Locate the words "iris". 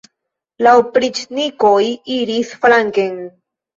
2.17-2.55